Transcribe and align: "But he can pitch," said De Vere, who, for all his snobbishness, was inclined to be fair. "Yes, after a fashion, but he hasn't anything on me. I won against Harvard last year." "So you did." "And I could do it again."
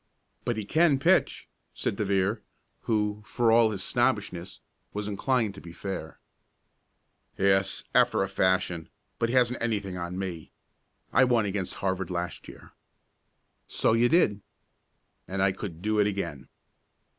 "But 0.45 0.57
he 0.57 0.65
can 0.65 0.97
pitch," 0.97 1.47
said 1.75 1.97
De 1.97 2.03
Vere, 2.05 2.41
who, 2.85 3.21
for 3.23 3.51
all 3.51 3.69
his 3.69 3.83
snobbishness, 3.83 4.59
was 4.93 5.07
inclined 5.07 5.53
to 5.53 5.61
be 5.61 5.71
fair. 5.71 6.19
"Yes, 7.37 7.83
after 7.93 8.23
a 8.23 8.27
fashion, 8.27 8.89
but 9.19 9.29
he 9.29 9.35
hasn't 9.35 9.61
anything 9.61 9.97
on 9.97 10.17
me. 10.17 10.53
I 11.13 11.23
won 11.25 11.45
against 11.45 11.75
Harvard 11.75 12.09
last 12.09 12.47
year." 12.47 12.71
"So 13.67 13.93
you 13.93 14.09
did." 14.09 14.41
"And 15.27 15.39
I 15.39 15.51
could 15.51 15.83
do 15.83 15.99
it 15.99 16.07
again." 16.07 16.47